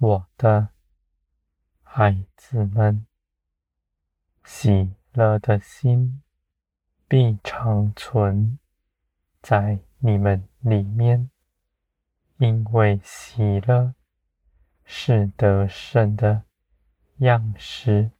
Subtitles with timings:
[0.00, 0.68] 我的
[1.82, 3.04] 孩子们，
[4.44, 6.22] 喜乐的心
[7.08, 8.60] 必常存
[9.42, 11.28] 在你们里面，
[12.36, 13.92] 因为喜乐
[14.84, 16.44] 是得胜的
[17.16, 18.12] 样式。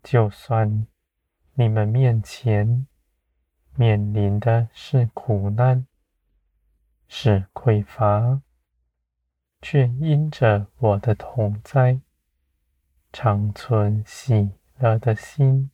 [0.00, 0.86] 就算
[1.54, 2.86] 你们面前
[3.74, 5.88] 面临的是苦难，
[7.08, 8.40] 是匮乏，
[9.62, 12.00] 却因着我的同在，
[13.12, 15.70] 常存喜乐的心。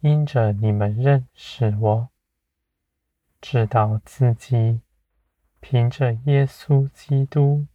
[0.00, 2.08] 因着你们认识我，
[3.40, 4.80] 知道自己
[5.60, 7.66] 凭着耶稣基督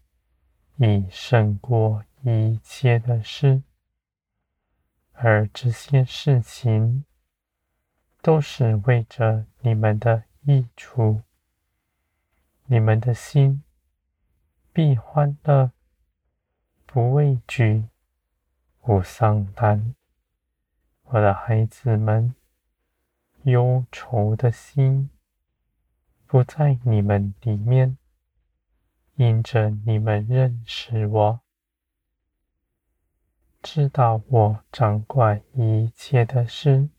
[0.77, 3.61] 已胜过一切的事，
[5.13, 7.05] 而这些事情
[8.23, 11.21] 都是为着你们的益处，
[12.65, 13.61] 你们的心
[14.75, 15.71] 必欢乐，
[16.85, 17.85] 不畏惧，
[18.81, 19.95] 不丧胆。
[21.03, 22.35] 我的孩子们，
[23.43, 25.09] 忧愁的心
[26.27, 27.97] 不在你们里面，
[29.15, 31.39] 因着你们认识我，
[33.61, 36.89] 知道我掌管一切的事，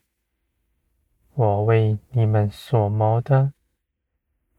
[1.35, 3.53] 我为你们所谋的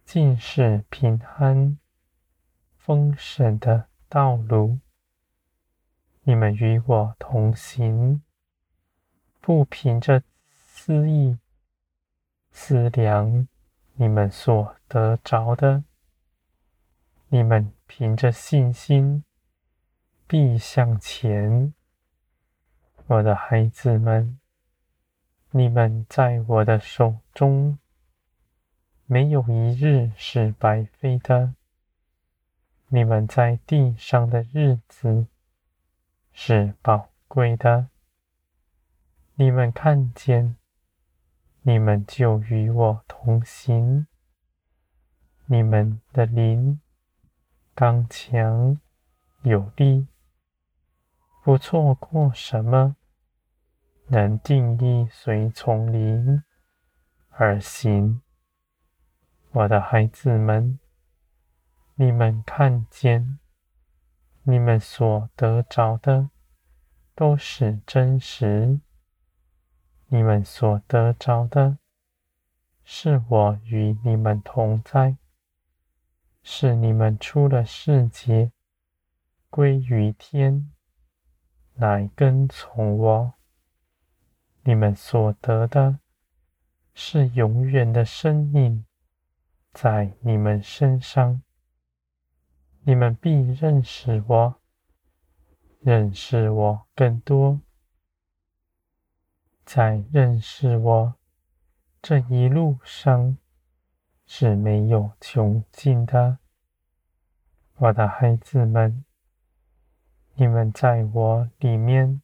[0.04, 1.76] 尽是平安、
[2.88, 4.78] 丰盛的道路。
[6.22, 8.22] 你们与我同行。
[9.42, 11.36] 不凭着私意
[12.50, 13.46] 思量
[13.96, 15.84] 你们所得着的，
[17.28, 19.22] 你们凭着信心
[20.26, 21.74] 必向前。
[23.06, 24.40] 我的孩子们，
[25.50, 27.78] 你们在我的手中，
[29.04, 31.52] 没有一日是白费的。
[32.90, 35.26] 你们在地上的日子
[36.32, 37.88] 是宝贵的。
[39.34, 40.56] 你们看见，
[41.60, 44.06] 你们就与我同行。
[45.44, 46.80] 你们的灵
[47.74, 48.80] 刚强
[49.42, 50.08] 有力，
[51.44, 52.96] 不错过什么，
[54.06, 56.42] 能定义随从灵
[57.28, 58.22] 而行。
[59.50, 60.78] 我的孩子们，
[62.00, 63.40] 你们看见，
[64.44, 66.30] 你们所得着的
[67.12, 68.78] 都是真实。
[70.06, 71.78] 你们所得着的，
[72.84, 75.16] 是我与你们同在，
[76.40, 78.52] 是你们出了世界，
[79.50, 80.70] 归于天，
[81.74, 83.34] 来跟从我。
[84.62, 85.98] 你们所得的，
[86.94, 88.86] 是永远的生命，
[89.72, 91.42] 在你们身上。
[92.88, 94.54] 你们必认识我，
[95.80, 97.60] 认识我更多。
[99.66, 101.14] 在认识我
[102.00, 103.36] 这一路上
[104.24, 106.38] 是没有穷尽的，
[107.74, 109.04] 我的孩子们，
[110.36, 112.22] 你们在我里面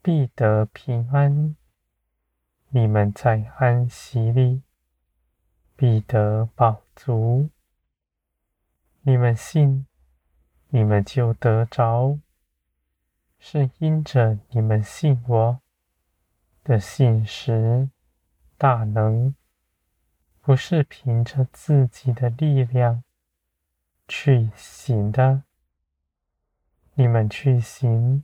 [0.00, 1.54] 必得平安，
[2.70, 4.62] 你们在安息里
[5.76, 7.50] 必得饱足，
[9.04, 9.84] 你们信，
[10.68, 12.20] 你们就得着，
[13.40, 15.60] 是因着你们信我。
[16.62, 17.90] 的信实
[18.56, 19.34] 大能，
[20.40, 23.02] 不是凭着自己的力量
[24.06, 25.42] 去行的。
[26.94, 28.22] 你们去行，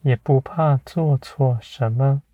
[0.00, 2.24] 也不怕做错什么，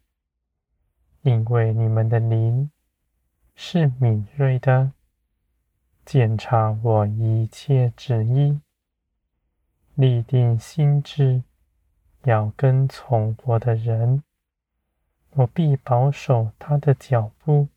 [1.20, 2.70] 因为你们的灵
[3.54, 4.92] 是敏锐的，
[6.04, 8.60] 检查我一切旨意，
[9.94, 11.42] 立定心志
[12.24, 14.22] 要跟从我的人。
[15.30, 17.68] 我必保守他的脚步，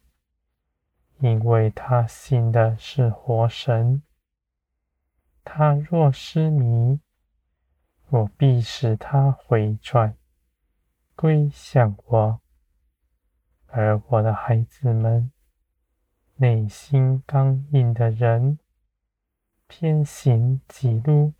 [1.19, 4.03] 因为他信的是活神。
[5.43, 6.99] 他若失迷，
[8.09, 10.15] 我必使他回转，
[11.15, 12.41] 归向我。
[13.67, 15.31] 而我的孩子们，
[16.39, 18.59] 内心刚硬的人，
[19.65, 21.33] 偏行己路，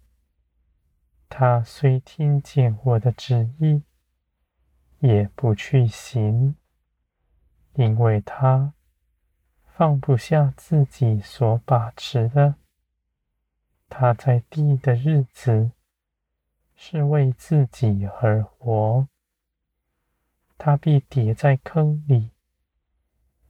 [1.30, 3.84] 他虽听见我的旨意，
[5.00, 6.56] 也不去行，
[7.74, 8.74] 因为他
[9.66, 12.56] 放不下自己所把持的。
[13.88, 15.72] 他在地的日子
[16.76, 19.08] 是为自己而活，
[20.58, 22.32] 他必跌在坑里。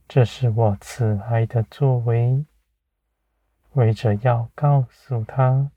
[0.10, 2.46] 这是我慈爱的作为，
[3.74, 5.70] 为着要告诉他，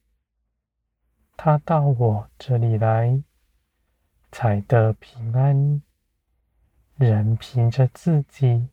[1.36, 3.24] 他到我这里来，
[4.30, 5.82] 才得平安。
[6.94, 8.68] 人凭着自己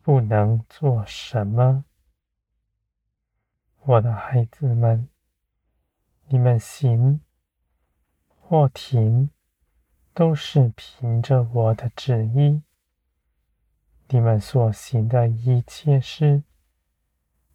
[0.00, 1.84] 不能做什么。
[3.80, 5.10] 我的孩子们，
[6.28, 7.20] 你们行
[8.28, 9.28] 或停，
[10.14, 12.62] 都是凭着我的旨意。
[14.08, 16.42] 你们所行的一切事，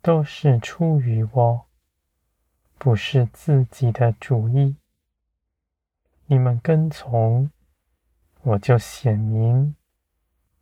[0.02, 1.66] 都是出于我，
[2.78, 4.76] 不是自己的主意。
[6.26, 7.52] 你们跟从，
[8.42, 9.76] 我就显明，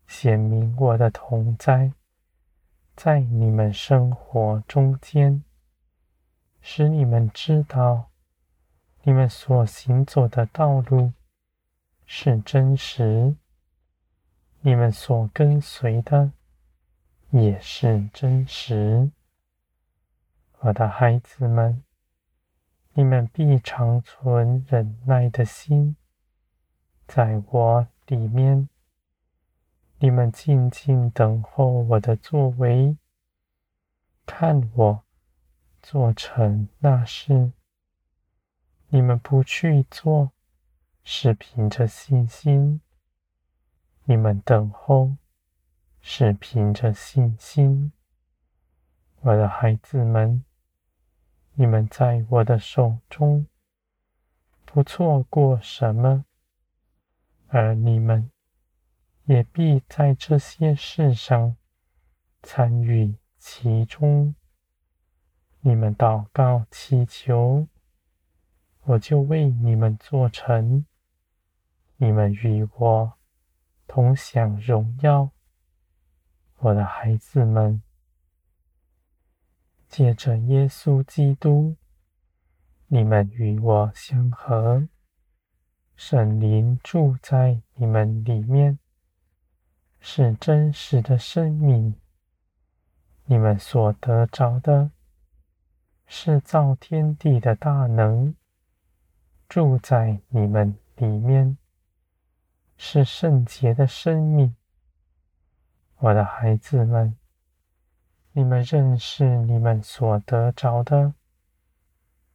[0.07, 1.94] 显明我的同在，
[2.95, 5.44] 在你们生活中间，
[6.62, 8.10] 使你们知道，
[9.04, 11.13] 你们所行走的道路
[12.06, 13.36] 是真实。
[14.68, 16.34] 你们所跟随的
[17.30, 19.10] 也是真实，
[20.60, 21.86] 我的孩子们，
[22.92, 25.96] 你们必长存忍耐的心，
[27.08, 28.68] 在我里面。
[30.00, 32.98] 你们静静等候我的作为，
[34.25, 35.04] 看我
[35.81, 37.54] 做成那事。
[38.90, 40.34] 你们不去做，
[41.06, 42.81] 是凭着信心。
[44.09, 45.18] 你们等候，
[46.00, 47.92] 是凭着信心，
[49.19, 50.45] 我的孩子们，
[51.56, 53.48] 你们在我的手中，
[54.63, 56.24] 不错过什么，
[57.48, 58.31] 而你们
[59.25, 61.57] 也必在这些事上
[62.42, 64.33] 参与其中。
[65.59, 67.68] 你们祷告祈求，
[68.83, 70.86] 我就为你们做成。
[71.98, 73.17] 你们与我。
[73.88, 75.31] 同享荣耀，
[76.57, 77.81] 我的孩子们，
[79.88, 81.78] 借着耶稣基督，
[82.88, 84.88] 你们与我相合，
[85.95, 88.78] 圣灵住在你们里面，
[90.00, 91.95] 是真实的生命。
[93.25, 94.92] 你们所得着的，
[96.06, 98.36] 是造天地的大能，
[99.50, 101.57] 住在你们里面。
[102.77, 104.56] 是圣洁的生命，
[105.97, 107.18] 我的孩子们，
[108.33, 111.13] 你们认识你们所得着的，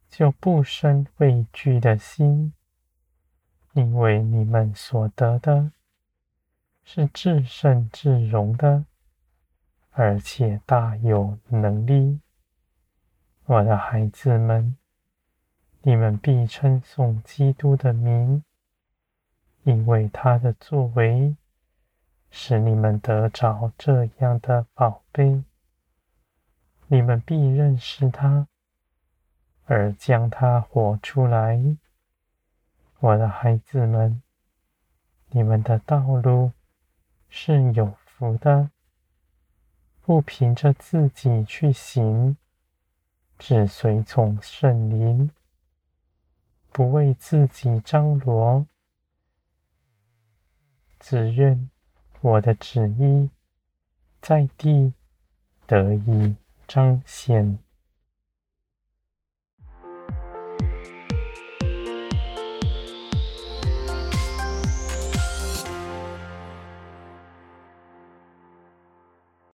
[0.09, 2.53] 就不生畏惧的心，
[3.71, 5.71] 因为你们所得的，
[6.83, 8.85] 是至圣至荣的，
[9.91, 12.19] 而且大有能力。
[13.45, 14.77] 我的孩子们，
[15.81, 18.43] 你们必称颂基督的名。
[19.63, 21.35] 因为他的作为，
[22.29, 25.43] 使你们得着这样的宝贝，
[26.87, 28.47] 你们必认识他，
[29.65, 31.77] 而将他活出来。
[32.99, 34.21] 我的孩子们，
[35.29, 36.51] 你们的道路
[37.29, 38.69] 是有福的，
[40.01, 42.35] 不凭着自己去行，
[43.39, 45.31] 只随从圣灵，
[46.71, 48.65] 不为自己张罗。
[51.05, 51.69] 只愿
[52.21, 53.29] 我的旨意
[54.21, 54.93] 在地
[55.67, 56.33] 得以
[56.65, 57.59] 彰显。